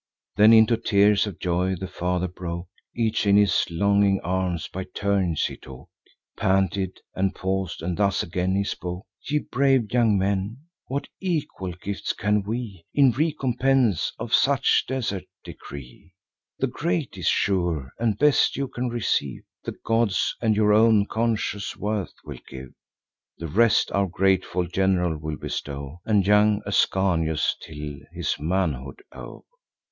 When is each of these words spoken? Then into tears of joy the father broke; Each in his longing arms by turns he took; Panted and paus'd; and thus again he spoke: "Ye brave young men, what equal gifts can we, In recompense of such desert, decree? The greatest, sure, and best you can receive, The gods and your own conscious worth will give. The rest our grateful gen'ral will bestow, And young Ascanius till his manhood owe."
Then 0.35 0.51
into 0.51 0.77
tears 0.77 1.27
of 1.27 1.37
joy 1.37 1.75
the 1.75 1.85
father 1.87 2.27
broke; 2.27 2.69
Each 2.95 3.27
in 3.27 3.37
his 3.37 3.67
longing 3.69 4.19
arms 4.23 4.67
by 4.67 4.85
turns 4.95 5.45
he 5.45 5.55
took; 5.57 5.89
Panted 6.35 6.99
and 7.13 7.35
paus'd; 7.35 7.83
and 7.83 7.95
thus 7.97 8.23
again 8.23 8.55
he 8.55 8.63
spoke: 8.63 9.05
"Ye 9.29 9.37
brave 9.37 9.91
young 9.91 10.17
men, 10.17 10.57
what 10.87 11.07
equal 11.19 11.73
gifts 11.73 12.13
can 12.13 12.41
we, 12.41 12.83
In 12.95 13.11
recompense 13.11 14.11
of 14.17 14.33
such 14.33 14.85
desert, 14.87 15.25
decree? 15.43 16.15
The 16.57 16.65
greatest, 16.65 17.29
sure, 17.29 17.93
and 17.99 18.17
best 18.17 18.57
you 18.57 18.69
can 18.69 18.89
receive, 18.89 19.43
The 19.65 19.75
gods 19.85 20.35
and 20.41 20.55
your 20.55 20.73
own 20.73 21.05
conscious 21.05 21.77
worth 21.77 22.15
will 22.25 22.39
give. 22.49 22.69
The 23.37 23.47
rest 23.49 23.91
our 23.91 24.07
grateful 24.07 24.65
gen'ral 24.65 25.19
will 25.19 25.37
bestow, 25.37 26.01
And 26.05 26.25
young 26.25 26.63
Ascanius 26.65 27.55
till 27.61 27.99
his 28.11 28.35
manhood 28.39 29.03
owe." 29.11 29.45